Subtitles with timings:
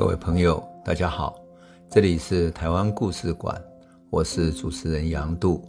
[0.00, 1.38] 各位朋友，大家好，
[1.90, 3.62] 这里是台湾故事馆，
[4.08, 5.62] 我是主持人杨度，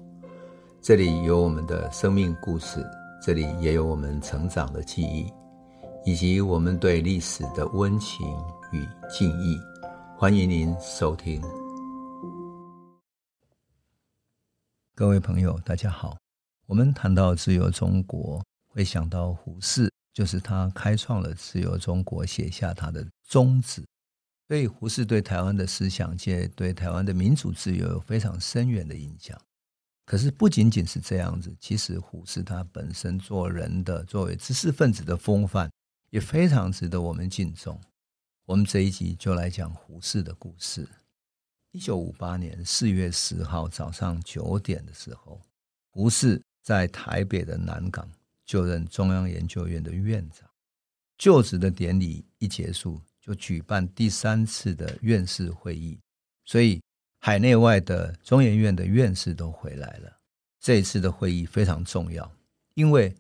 [0.81, 2.81] 这里有我们的生命故事，
[3.21, 5.29] 这里也有我们成长的记忆，
[6.05, 8.25] 以及我们对历史的温情
[8.71, 9.59] 与敬意。
[10.17, 11.41] 欢迎您收听。
[14.95, 16.15] 各位朋友，大家好。
[16.67, 23.85] 我们谈到自由中国，会想到胡适，就是他开创了自由中国，写下他的宗旨。
[24.51, 29.41] 所以，胡适对台湾的思想界、对台湾的民主自由有非常深远的影响。
[30.05, 35.71] 可是，不仅仅是这样子，其实胡适他本身做人的、作为知识分子的风范，
[36.09, 37.79] 也非常值得我们敬重。
[38.43, 40.85] 我们这一集就来讲胡适的故事。
[41.71, 45.41] 一九五八年四月十号早上九点的时候，
[45.91, 48.05] 胡适在台北的南港
[48.45, 50.45] 就任中央研究院的院长。
[51.17, 55.99] 就职的典礼一结束，就举办第三次的院士会议，
[56.43, 56.81] 所以
[57.19, 60.11] 海内外的中研院的院士都回来了。
[60.59, 62.29] 这一次的会议非常重要，
[62.73, 63.15] 因为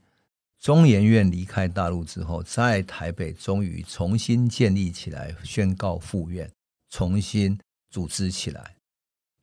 [0.59, 6.51] 中研院离开大陆之后，在台北终于重新建立起来，宣告复院，
[6.89, 7.57] 重新
[7.89, 8.75] 组织起来。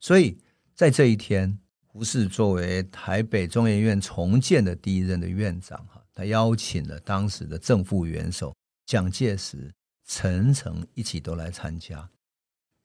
[0.01, 0.36] 所以
[0.75, 8.55] 在这一天，胡适作为台北中研院重建的第一任的院长，哈，他邀请了当时的正副元首
[8.86, 9.73] 蒋介石。
[10.09, 12.09] 层层一起都来参加，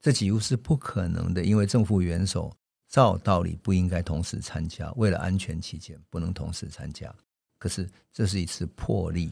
[0.02, 2.56] 这几乎是不可能的，因为政府元首
[2.90, 7.12] 照道理不应该同时参加，为了安全起见，不能同时参加。
[7.58, 9.32] 可是这是一次破例，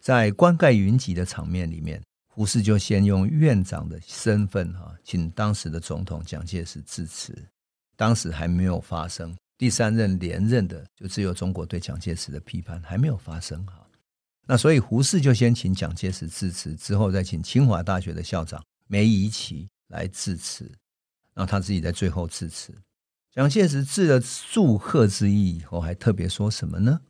[0.00, 7.36] 在冠盖云集的场面里面，胡适就先用院长的身份哈，请当时的总统蒋介石致辞。
[7.94, 13.86] 当时还没有发生第三任连任的，就只有中国对蒋介石的批判还没有发生哈。
[14.50, 20.64] 那所以胡适就先请蒋介石致辞，之后再请清华大学的校长梅贻琦来致辞，
[21.34, 22.74] 然后他自己在最后致辞。
[23.30, 24.18] 蒋介石致了
[24.50, 27.02] 祝贺之意以后，还特别说什么呢？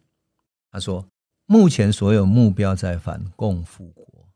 [0.72, 1.08] 他说
[1.46, 4.28] ：“目前所有目标在反共复国，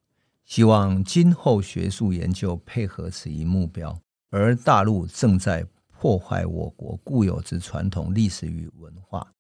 [0.45, 4.01] 希望今后学术研究配合此一目标，
[4.31, 9.33] 而大陆正在破坏我国固有之传统历史与文化。”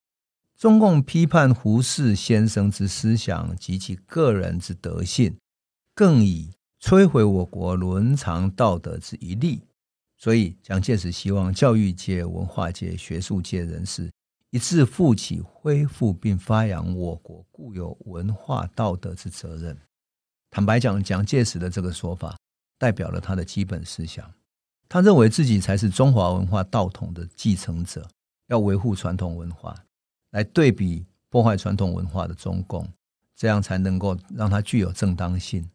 [0.62, 5.36] 中共批判胡适先生之思想及其个人之德性，
[5.92, 9.62] 更以摧毁我国伦常道德之一例。
[10.16, 14.08] 所以，蒋介石希望教育界、文化界、学术界人士
[14.50, 19.76] 一致负起恢复并发扬我国固有文化道德之责任。
[20.48, 22.38] 坦白讲，蒋介石的这个说法
[22.78, 24.32] 代表了他的基本思想。
[24.88, 28.08] 他认为自己才是中华文化道统的继承者，
[28.46, 29.74] 要维护传统文化。
[30.32, 32.86] 来对比破坏传统文化的中共，
[33.34, 35.66] 这样才能够让它具有正当性。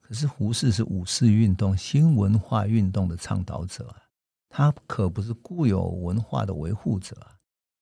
[0.00, 3.96] 可是胡适是五四运动、新文化运动的倡导者啊，
[4.48, 7.34] 他可不是固有文化的维护者啊。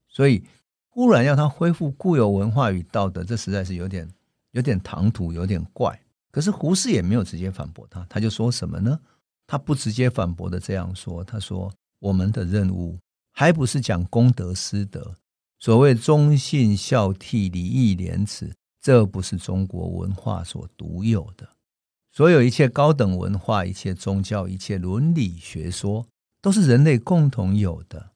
[0.09, 0.45] 所以
[0.89, 4.09] 忽然要他恢复固有文化与道德，这实在是有点
[4.53, 5.99] 有点唐突，有点怪。
[6.31, 8.99] 可是胡适也没有直接反驳他，他就说什么呢？
[9.47, 12.99] 他不直接反驳的这样说：“他说我们的任务
[13.31, 15.15] 还不是讲公德私德。”
[15.65, 21.49] 所谓忠信孝悌、礼义廉耻，这不是中国文化所独有的。
[22.13, 26.07] 所有一切高等文化、一切宗教、一切伦理学说，
[26.43, 28.11] 都是人类共同有的。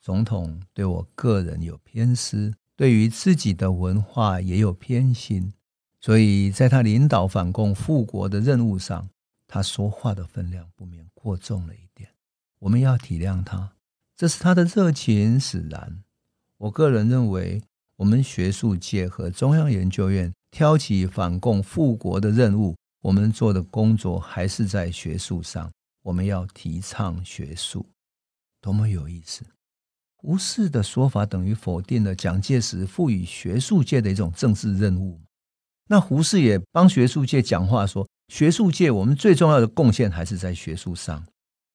[0.00, 5.52] 总统对我个人有偏私，对于自己的文化也有偏心，
[6.00, 9.08] 所以在他领导反共复国的任务上，
[9.46, 12.10] 他说话的分量不免过重了一点。
[12.58, 13.74] 我们要体谅他，
[14.16, 16.02] 这是他的热情使然。
[16.58, 17.62] 我个人认为，
[17.96, 25.70] 我们学术界和中央研究院挑起反共复国的任务，我们做的工作还是在学术上。
[26.02, 27.86] 我们要提倡学术，
[28.60, 29.44] 多么有意思！
[30.16, 35.20] 胡适的说法等于否定了蒋介石赋予学术界的一种政治任务。
[35.88, 41.24] 那胡适也帮学术界讲话说，学术界我们最重要的贡献还是在学术上。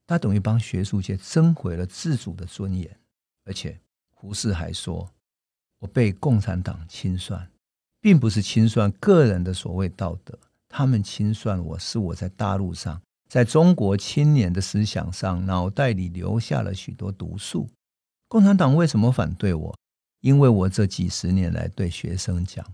[0.07, 2.99] 他等于帮学术界争回了自主的尊严，
[3.45, 3.79] 而且。
[4.23, 5.11] 胡适还说
[5.79, 7.45] ：“我被共产党清算，
[7.99, 10.39] 并不是清算个人的所谓道德，
[10.69, 17.67] 他们清算我是我在大陆上，在中国青年的思想上，脑袋里留下了许多毒素。
[18.29, 19.77] 共产党为什么反对我？
[20.21, 22.65] 因为我这几十年来对学生讲，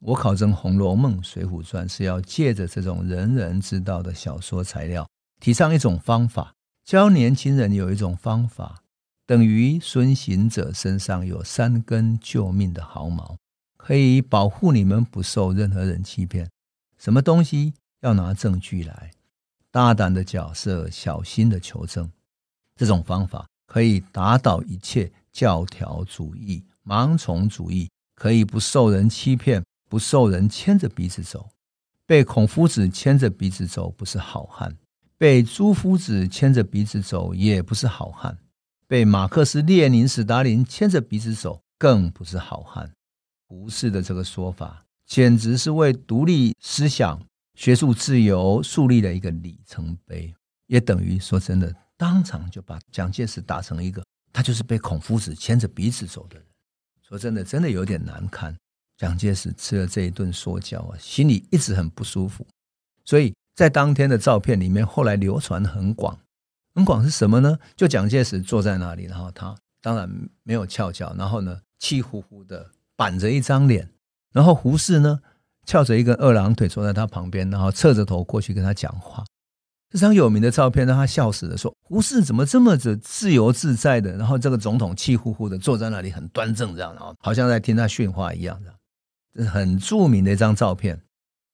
[0.00, 5.08] 我考证《红楼梦》《水浒传》是要借着这种人人知道的小说材料，
[5.40, 6.52] 提倡一种方法，
[6.84, 8.82] 教年轻人有一种方法。”
[9.28, 13.36] 等于孙行者身上有三根救命的毫毛，
[13.76, 16.48] 可以保护你们不受任何人欺骗。
[16.96, 19.10] 什么东西要拿证据来？
[19.70, 22.10] 大胆的假设，小心的求证。
[22.74, 31.50] 这种方法可以打倒一切教条主义、盲从主义，可以不受人欺骗，不受人牵着鼻子走。
[32.06, 34.74] 被孔夫子牵着鼻子走不是好汉，
[35.18, 38.38] 被朱夫子牵着鼻子走也不是好汉，
[38.88, 42.90] 被马克思列宁、史达林牵着鼻子走更不是好汉。
[43.46, 47.22] 胡适的这个说法，简直是为独立思想、
[47.54, 50.34] 学术自由树立了一个里程碑，
[50.68, 51.70] 也等于说真的。
[51.98, 54.02] 当场就把蒋介石打成一个，
[54.32, 56.46] 他就是被孔夫子牵着鼻子走的人。
[57.02, 58.56] 说真的，真的有点难堪。
[58.96, 62.46] 蒋介石吃了这一顿说教啊，心里一直很不舒服。
[63.04, 66.18] 所以在当天的照片里面，后来流传很广。
[66.78, 67.58] 很广是什么呢？
[67.74, 69.52] 就蒋介石坐在那里，然后他
[69.82, 70.08] 当然
[70.44, 73.90] 没有翘脚，然后呢气呼呼的板着一张脸，
[74.32, 75.18] 然后胡适呢
[75.66, 79.24] 翘着一个二郎腿坐在他旁边，然后侧着头过去跟他讲话。
[79.90, 84.16] 这张有名的照片让他笑死了，说胡适怎么这么的自由自在的？
[84.16, 88.78] 然后这个总统气呼呼的坐在那里，很端正，这样，然后好像在听他训话一样，这样，
[89.34, 91.00] 这是很著名的一张照片。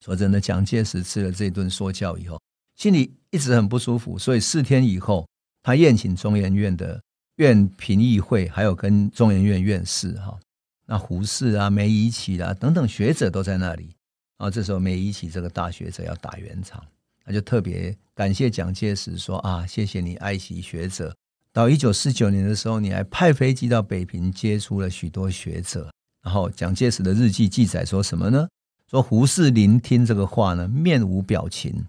[0.03, 2.39] 说真的，蒋介石吃了这顿说教以后，
[2.75, 5.27] 心里一直很不舒服，所以四天以后，
[5.63, 7.01] 他宴请中研院的
[7.37, 10.37] 院评议会，还有跟中研院院士哈，
[10.85, 13.95] 那胡适啊、梅贻琦啊等等学者都在那里。
[14.37, 16.83] 然后这时候梅贻琦这个大学者要打圆场。
[17.25, 21.15] 他就特别感谢蒋介石说啊，谢谢你爱惜学者。
[21.51, 25.91] 到一九四九年的时候，你还派飞机到北平接触了许多学者。
[26.21, 28.47] 然后蒋介石的日记记载说什么呢？
[28.91, 31.85] 说胡适聆听这个话呢，面无表情。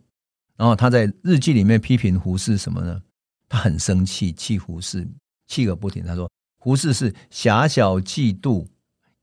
[0.57, 3.03] 然后他在日记里面批评胡适什么呢？
[3.49, 5.07] 他很生气，气胡适，
[5.47, 6.05] 气个不停。
[6.05, 8.67] 他说胡适是狭小嫉妒，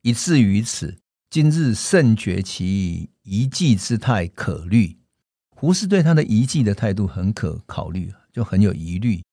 [0.01, 0.97] 以至于此。
[1.29, 4.95] 今日甚觉其遗迹之态可虑。
[5.49, 9.23] 胡适对他的遗迹的态度很可考虑，就很有疑虑。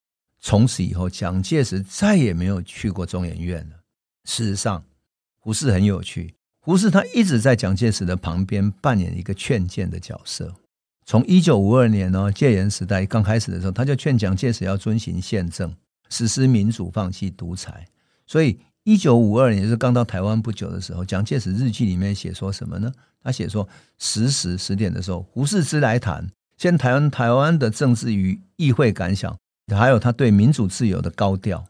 [0.40, 3.76] 从此以后，蒋介石再也没有去过中研院了。
[4.24, 4.82] 事实上，
[5.38, 6.34] 胡适很有趣。
[6.60, 10.54] 胡适他一直在蒋介石的旁边扮演一个劝谏的角色。
[11.10, 15.74] 从一九五二年呢，戒严时代刚开始的时候，他就劝蒋介石要遵行宪政，
[16.08, 17.84] 实施民主，放弃独裁。
[18.28, 22.92] 所以，一九五二年是刚到台湾不久的时候，蒋介石日记里面写说什么呢？
[23.24, 23.68] 他写说，
[23.98, 29.36] 十时十点的时候，胡适之来谈，先谈台湾的政治与议会感想，
[29.76, 31.66] 还有他对民主自由的高调，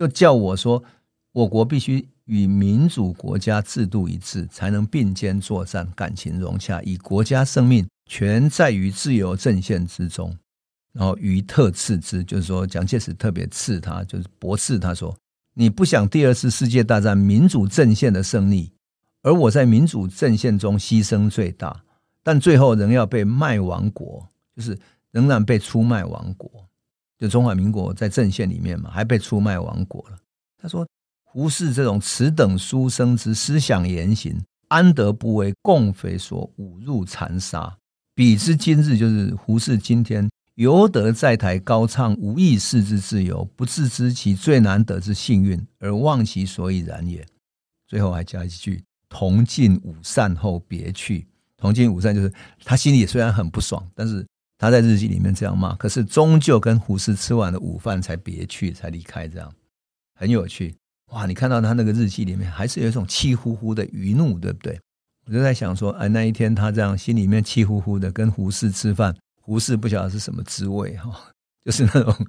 [0.00, 0.84] 又叫我说，
[1.32, 10.36] 我国必须与民主国家制度一致，才能并肩作战，感情融洽，以国家生命全在于自由阵线之中。
[10.92, 15.14] 然后于特斥之，就是说蒋介石特别刺他，就是驳斥他说，
[15.52, 18.72] 你不想第二次世界大战民主阵线的胜利。
[19.22, 21.84] 而我在民主阵线中牺牲最大，
[22.22, 24.78] 但最后仍要被卖亡国，就是
[25.10, 26.50] 仍然被出卖亡国。
[27.18, 30.18] 就中华民国在阵线里面嘛，还被出卖亡国了。
[30.56, 30.86] 他说
[31.24, 34.38] ：“胡适这种此等书生之思想言行，
[34.68, 37.76] 安得不为共匪所侮辱残杀？
[38.16, 47.22] 彼之今日，就是胡适今天犹得在台高唱无意识之自由，不自知其最难得之幸运，而忘其所以然也。”
[47.86, 48.82] 最后还加一句。
[49.10, 51.26] 同进午膳后别去，
[51.58, 52.32] 同进午膳就是
[52.64, 59.52] 他心里虽然很不爽，但是他在日记里面这样骂，可是终究跟胡适吃完了午饭才别去，才离开，这样
[60.14, 60.74] 很有趣
[61.12, 61.26] 哇！
[61.26, 64.80] 你看到他那个日记里面还是有一种气呼呼的余怒，对不对？
[65.26, 71.32] 我就在想说，哎，那一天他这样心里面气呼呼的跟胡适吃饭，胡适不晓得是什么滋味哈，
[71.64, 72.26] 就是那种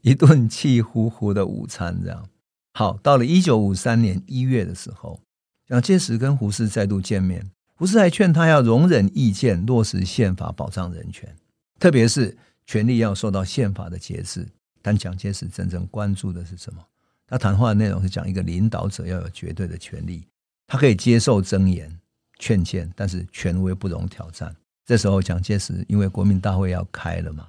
[0.00, 2.28] 一顿气呼呼的午餐这样。
[2.74, 5.20] 好，到了一九五三年一月的时候。
[5.68, 11.34] 蒋介石跟胡适再度见面，胡适还劝他要容忍意见，落实宪法，保障人权，
[11.78, 14.46] 特别是权力要受到宪法的节制。
[14.82, 16.84] 但蒋介石真正关注的是什么？
[17.26, 20.26] 他谈话的内容是讲一个领导者要有绝对的权力，
[20.66, 21.98] 他可以接受諍言、
[22.42, 24.52] 劝谏，但是权威不容挑战。
[24.84, 27.46] 这时候，蒋介石因为国民大会要开了嘛，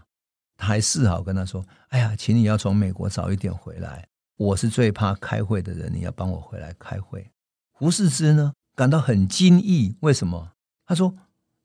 [0.56, 4.08] 他还示好跟他说：“哎呀，请你要从美国早一点回来，
[4.38, 7.32] 我是最怕开会的人，你要帮我回来开会。”
[7.74, 10.52] 胡适之呢，感到很惊异，为什么？
[10.86, 11.16] 他说：“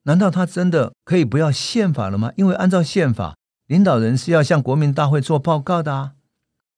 [0.04, 2.32] 难道他真的可以不要宪法了吗？
[2.36, 6.14] 因为按照宪法，领导人是要向国民大会做报告的啊。”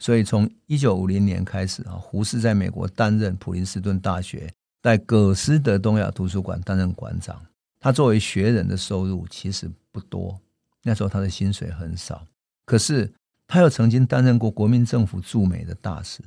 [0.02, 7.40] 所以从一九五零年开始啊，胡适在美国担任普林斯顿大学，在葛斯德东亚图书馆担任馆长。
[7.78, 10.38] 他作为学人的收入其实不多，
[10.82, 12.26] 那时候他的薪水很少。
[12.66, 13.10] 可是
[13.46, 16.22] 他又曾经担任过国民政府驻美的大使。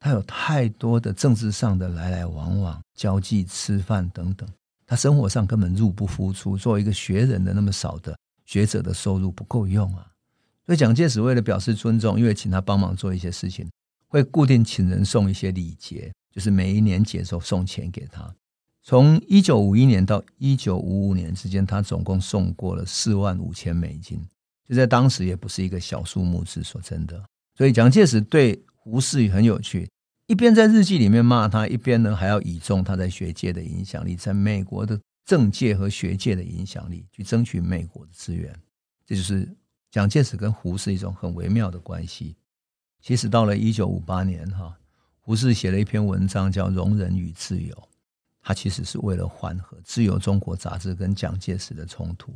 [0.00, 4.48] 他有太多的政治上的来来往往、交际、吃饭等等，
[4.86, 6.56] 他生活上根本入不敷出。
[6.56, 8.16] 作为一个学人的那么少的
[8.46, 10.06] 学者的收入不够用啊。
[10.64, 13.68] 所以蒋介石为了表示尊重，因为请他帮忙做一些事情，
[14.06, 18.32] 会固定请人送一些礼节，就是每一年节时候送钱给他。
[18.84, 24.24] 从一九五一年到一九五五年之间，他总共送过了四万五千美金，
[24.68, 27.20] 就在当时也不是一个小数目字，说真的。
[27.56, 29.90] 所以蒋介石对胡适很有趣，
[30.28, 38.54] 一边在日记里面骂他，一边呢还要倚重他在学界的影响力，在美国的政界和学界的影响力，去争取美国的资源。
[39.04, 39.52] 这就是
[39.90, 42.36] 蒋介石跟胡适一种很微妙的关系。
[43.02, 44.77] 其实到了一九五八年，哈，
[45.28, 47.74] 胡适写了一篇文章叫《容忍与自由》。
[48.40, 52.32] 他其实是为了缓和《自由中国》杂志跟蒋介石的冲突。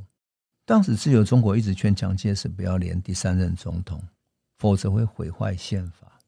[0.67, 3.99] 当时《自由中国》一直劝蒋介石不要连第三任总统，
[4.59, 6.19] 否则会毁坏宪法。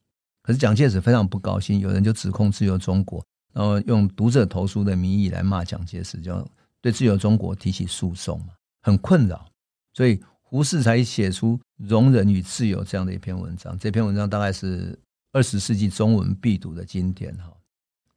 [0.40, 3.20] 可是蒋介石非常不高兴，有人就指控《自由中国》，
[3.52, 9.46] 然后用读者投书的名义来骂蒋介石，就对《自由中国》提起诉讼嘛，很困扰。
[9.92, 13.78] 所以胡适才写出《容忍与自由》这样的一篇文章。
[13.78, 14.98] 这篇文章大概是
[15.34, 17.52] 二十世纪中文必读的经典哈。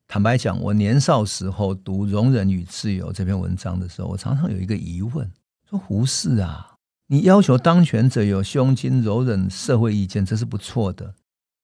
[0.08, 5.28] 坦白讲，我年少时候读《容忍与自由》这篇文章的时候，我常常有一个疑问：
[5.68, 6.76] 说胡适啊，
[7.08, 11.16] 你要求当权者有胸襟、柔忍社会意见，这是不错的。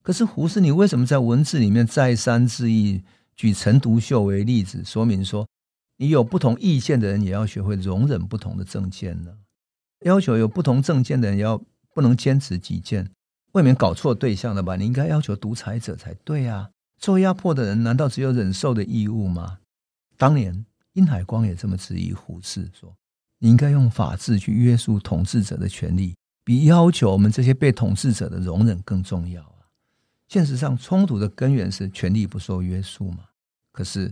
[0.02, 3.04] 可是胡适，你为什么在文字里面再三致意
[3.36, 5.48] 举陈独秀为例子，说明说
[5.98, 9.32] 你有不同意见的人也要学会容忍不同的政见呢？
[10.00, 11.62] 要求有不同政见的人要
[11.94, 13.12] 不能坚持己见，
[13.54, 14.76] 未免搞错对象了吧？
[14.76, 16.70] 你应该要求独裁者才对啊！
[17.00, 19.60] 受压迫的人难道只有忍受的义务吗？
[20.18, 22.96] 当年殷海光也这么质疑胡适说
[23.40, 29.70] ：“你应该用法治去约束统治者的权利，比要求我们这些被统治者的容忍更重要啊！”
[30.30, 33.26] 现实上，冲突的根源是权力不受约束嘛。
[33.72, 34.12] 可是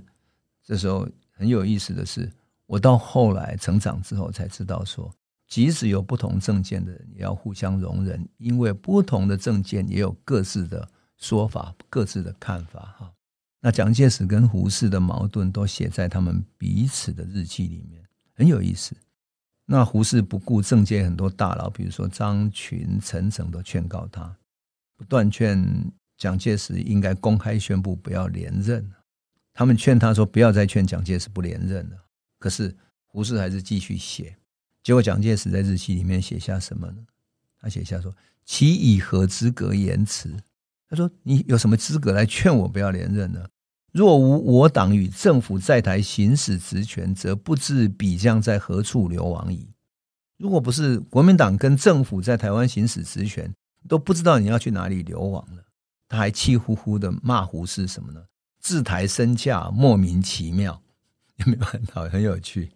[0.64, 2.32] 这时候很有意思的是，
[2.68, 5.12] 我到后来成长之后才知道说，
[5.51, 10.88] 即使有不同政见的人，也要互相容忍，因为不同的政见也有各自的。
[11.17, 13.13] 说法各自的看法哈，
[13.60, 18.03] 那蒋介石跟胡适的矛盾都写在他们彼此的日记里面，
[18.34, 18.96] 很有意思。
[19.67, 24.36] 那胡适不顾政界很多大佬，比如说张群、陈诚都劝告他，
[24.98, 25.63] 不断劝
[26.17, 28.91] 蒋介石应该公开宣布不要连任。
[29.53, 31.98] 他们劝他说不要再劝蒋介石不连任了，
[32.39, 34.36] 可是胡适还是继续写。
[34.84, 37.06] 结果蒋介石在日记里面写下什么呢？
[37.60, 38.14] 他写下说
[38.46, 40.36] ：“其以何资格言辞？”
[40.90, 43.46] 他说：“你有什么资格来劝我不要连任呢？
[43.92, 49.70] 若无我党与政府在台行使职权，则不知彼将在何处流亡矣。
[50.38, 53.54] 如果不是国民党跟政府在台湾行使职权，
[53.88, 55.64] 都不知道你要去哪里流亡了。”
[56.10, 58.22] 他还气呼呼的骂胡适什么呢？
[58.60, 60.82] 自抬身价莫名其妙，
[61.38, 62.72] 有没有很好很有趣？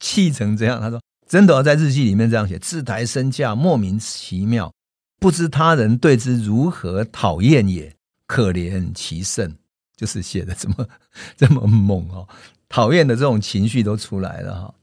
[0.00, 0.98] 气成这样，他说
[1.32, 4.70] 真的要在日记里面这样写：自抬身价莫名其妙。
[5.18, 7.96] 不知他人对之如何讨厌也，
[8.26, 9.56] 可怜其甚，
[9.96, 10.86] 就是写的这么
[11.34, 12.28] 这么猛哦，
[12.68, 14.74] 讨厌的这种情绪都出来了哈。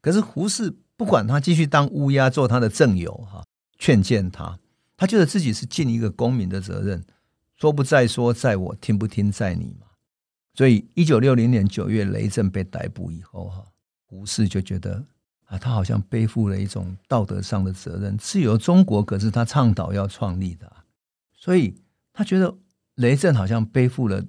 [0.00, 3.44] 可是胡适不管他继续当乌鸦做他的政友哈，
[3.78, 4.58] 劝谏他，
[4.96, 7.04] 他觉得自己是尽一个公民的责任，
[7.54, 9.86] 说不在说在我，听不听在你嘛。
[10.54, 13.64] 所以一九六零年九月雷震被逮捕以后哈，
[14.06, 15.04] 胡适就觉得。
[15.48, 18.16] 啊，他好像背负了一种道德上的责任。
[18.16, 20.84] 自由中国可是他倡导要创立的啊，
[21.34, 21.74] 所以
[22.12, 22.54] 他觉得
[22.94, 24.22] 雷震好像背负了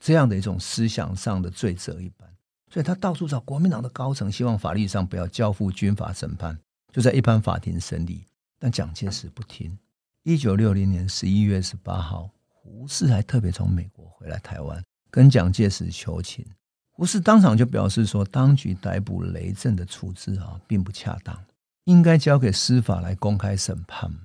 [0.00, 2.28] 这样的一种思想上的罪责一般，
[2.70, 6.58] 所以他到处找国民党的高层，希望法律上不要交付军法审判，
[6.92, 8.24] 就在一般法庭审理。
[8.58, 9.76] 但蒋介石不听。
[10.22, 16.46] 一九六零年十一月十八号，胡适还特别从美国回来台湾，跟蒋介石求情。
[16.96, 21.36] 胡适当场就表示说，当局逮捕雷震的处置啊，并不恰当，
[21.84, 24.18] 应该交给司法来公开审判嘛。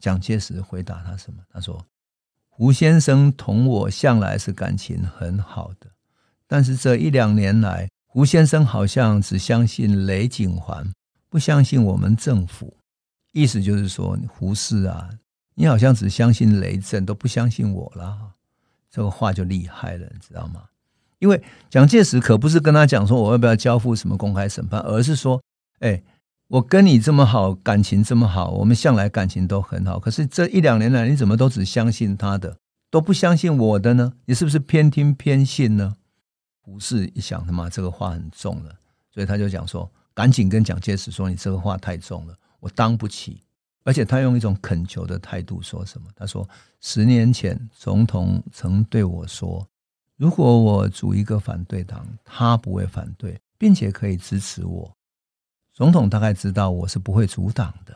[0.00, 1.38] 蒋介石回答他什么？
[1.52, 1.86] 他说
[2.50, 5.86] ：“胡先生同我向来是感情很好的，
[6.48, 10.92] 但是这一两年来，胡先生好像只相信雷景环，
[11.28, 12.76] 不相信我们政府。
[13.32, 15.08] 意思就是说，胡适啊，
[15.54, 18.32] 你好像只相信雷震，都不相信我了。
[18.90, 20.64] 这个话就厉害了，你知道吗？”
[21.18, 25.42] 因为蒋介石可不是跟他讲说，我要不要交付什么公开审判，而是说，
[25.78, 26.02] 哎，
[26.48, 29.98] 我跟你这么好，感情这么好，我们向来感情都很好。
[29.98, 32.58] 可是这一两年来，你怎么都只相信他的，
[32.90, 34.12] 都不相信我的呢？
[34.26, 35.96] 你是不是偏听偏信呢？
[36.60, 38.74] 胡适一想，他妈这个话很重了，
[39.10, 43.40] 所以他就讲说，赶紧跟蒋介石说，你这个话太重了，我当不起。
[43.84, 46.08] 而且他用一种恳求的态度说什么？
[46.14, 46.46] 他说，
[46.80, 49.66] 十年前总统曾对我说。
[50.16, 54.90] 如果我组一个反对党，他不会反对，并且可以支持我。
[55.74, 57.94] 总统大概知道我是不会阻挡的，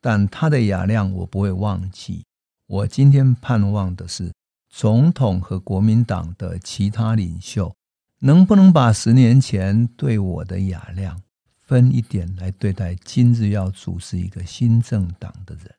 [0.00, 2.24] 但他的雅量我不会忘记。
[2.68, 4.32] 我今天盼望的是，
[4.68, 7.74] 总统和国民党的其他领袖
[8.20, 11.20] 能不能把十年前对我的雅量
[11.62, 15.74] 分一点来对待今日要组织一个新政党的人。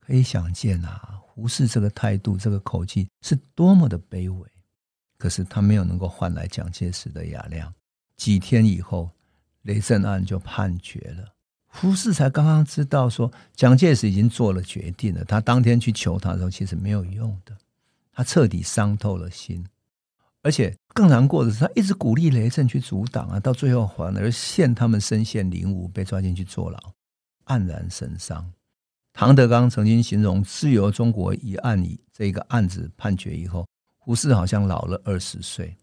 [0.00, 4.46] 可以想见啊，胡适这个态度、这个口气是多么的卑微。
[5.24, 7.72] 可是他没有能够换来蒋介石的雅量。
[8.18, 9.08] 几天以后，
[9.62, 11.32] 雷震案就判决了。
[11.66, 15.24] 胡适才刚刚知道说，蒋介石已经做了决定了。
[15.24, 17.56] 他当天去求他的时候，其实没有用的。
[18.12, 19.64] 他彻底伤透了心，
[20.42, 26.78] 而且更难过的是，他一直鼓励雷震去阻挡啊，到最后反而陷他们身陷囹圄，被抓进去坐牢，
[27.46, 28.52] 黯然神伤。
[29.14, 33.66] 唐德刚曾经形容自由中国一案以这个案子判决以后，
[34.04, 35.78] 胡适好像老了二十岁。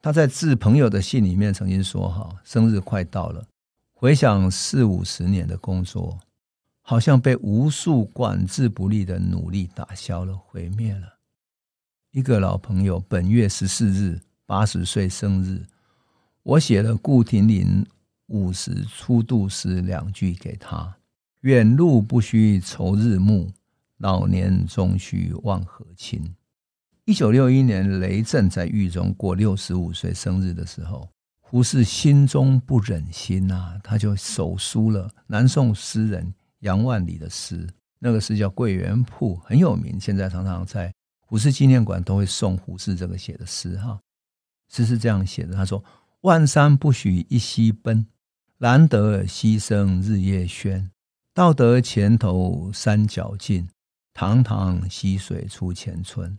[0.00, 3.46] 他在致朋友的信里面曾经说：“哈，生日快到了。”
[3.92, 6.18] 回想四五十年的工作，
[6.80, 11.18] 好像被无数管制不力的努力打消了、毁灭了。
[12.12, 15.66] 一个老朋友本月十四日八十岁生日，
[16.42, 17.86] 我写了顾亭林
[18.28, 20.96] 五十初度诗两句给他：
[21.40, 23.52] 远路不须愁日暮，
[23.98, 26.34] 老年终须忘和亲。
[27.08, 31.08] 一九六一年，雷震在狱中过六十五岁生日的时候。
[31.40, 37.66] 胡适心中不忍心、啊，他就手书了南宋诗人杨万里的诗，
[37.98, 39.98] 那个诗叫《桂圆谱》，很有名。
[39.98, 43.98] 现在常常在胡适纪念馆都会送胡适这个写的诗哈。
[44.68, 45.82] 诗是这样写的：他说，
[46.20, 48.06] 万山不许一溪奔，
[48.58, 50.90] 难得溪声日夜喧。
[51.32, 53.66] 到得前头山脚尽，
[54.12, 56.36] 堂堂溪水出前村。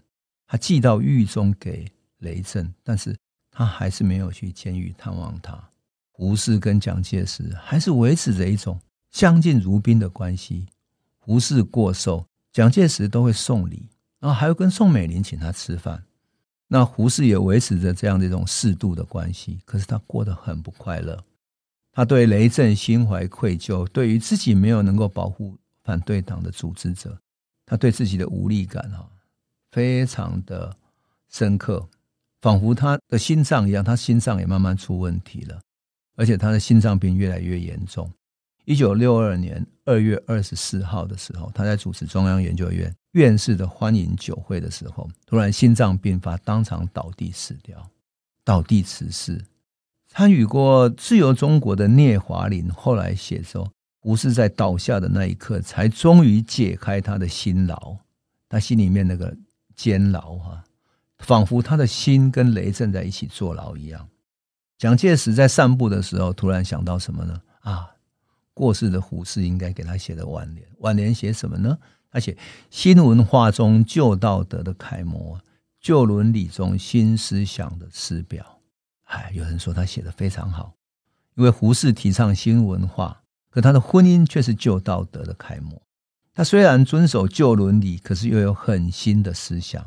[0.50, 3.16] 他寄到狱中给雷震，但是。
[3.52, 5.62] 他还是没有去监狱探望他。
[6.14, 8.80] 胡适跟蒋介石还是维持着一种
[9.12, 10.68] 相敬如宾的关系。
[11.18, 13.90] 胡适过寿，蒋介石都会送礼，
[14.22, 16.02] 然后还会跟宋美龄请他吃饭。
[16.70, 19.60] 那胡适也维持着这样的一种适度的关系。
[19.66, 21.22] 可是他过得很不快乐，
[21.92, 27.20] 他对雷震心怀愧疚，对于自己没有能够保护反对党的组织者，
[27.66, 29.06] 他对自己的无力感哈，
[29.72, 30.76] 非常的
[31.30, 31.88] 深刻。
[32.42, 35.60] 仿佛他的心脏一样，他心脏也慢慢出问题了，
[36.16, 38.10] 而且他的心脏病越来越严重。
[38.66, 47.90] 一九六二年二月二十四号的时候，他在主持中央研究院院士的欢迎酒会的时候，突然心脏病发，当场倒地死掉。
[48.46, 49.44] 倒地辞世。
[50.08, 57.98] 参与过自由中国的聂华苓后来写说，胡适在倒下的那一刻，才终于解开他的心牢，
[58.48, 59.36] 他心里面那个
[59.80, 60.66] 监牢哈。
[61.20, 64.10] 仿佛他的心跟雷震在一起坐牢一样。
[64.78, 67.42] 蒋介石在散步的时候，突然想到什么呢？
[67.62, 67.92] 啊，
[68.54, 70.68] 过世的胡适应该给他写的挽联。
[70.80, 71.78] 挽联写什么呢？
[72.12, 72.38] 他写
[72.70, 75.40] 新文化中旧道德的楷模，
[75.80, 78.60] 旧伦理中新思想的师表。
[79.04, 80.74] 哎，有人说他写的非常好，
[81.36, 85.82] 因为胡适提倡新文化，可他的婚姻却是旧道德的楷模。
[86.40, 89.86] 他虽然遵守旧伦理，可是又有很新的思想。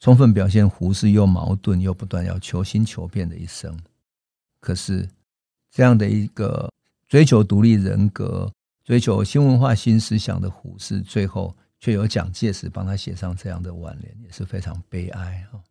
[0.00, 3.78] 充分表现胡适又矛盾又不断要求新求变的一生。
[4.58, 5.08] 可是，
[5.70, 6.68] 这样的一个
[7.06, 8.52] 追求独立人格、
[8.82, 15.62] 追求新文化新思想的胡适，最后却有蒋介石帮他写上这样的挽联，也是非常悲哀啊！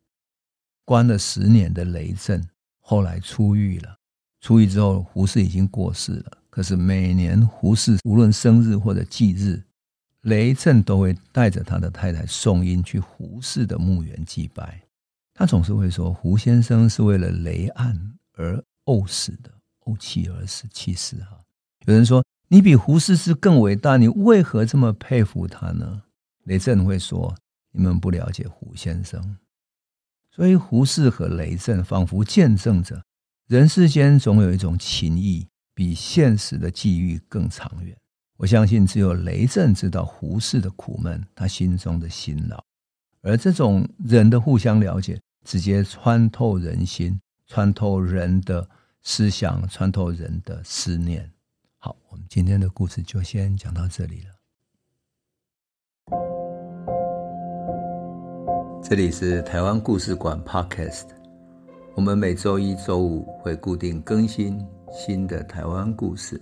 [0.86, 2.42] 关了十年的雷震
[2.80, 3.98] 后来出狱了，
[4.40, 6.38] 出狱之后，胡适已经过世了。
[6.50, 9.62] 可是每年胡适无论生日或者忌日，
[10.24, 14.82] 雷震都会带着他的太太宋英去胡适的墓园祭拜，
[15.34, 21.44] 他总是会说：“胡先生是为了雷案而怄死的，怄气而死。”其实哈，
[21.86, 26.04] 有人说你比胡适是更伟大，你为何这么佩服他呢？
[26.46, 27.36] 雷震会说
[27.74, 29.38] ：“你们不了解胡先生。”
[30.32, 33.04] 所以胡适和雷震仿佛见证着
[33.48, 37.96] 人世间总有一种情谊比现实的际遇更长远。
[38.38, 42.62] 我相信只有雷震知道胡适的苦闷，他心中的辛劳，
[43.22, 48.68] 而这种人的互相了解，直接穿透人心，穿透人的
[49.04, 51.32] 思想，穿透人的思念。
[51.78, 54.30] 好，我们今天的故事就先讲到这里了。
[58.82, 61.06] 这里是台湾故事馆 Podcast，
[61.96, 64.60] 我们每周一、周五会固定更新
[64.92, 66.42] 新的台湾故事。